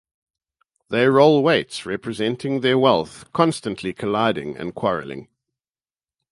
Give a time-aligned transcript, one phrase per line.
[0.89, 5.27] They roll weights representing their wealth, constantly colliding and quarreling.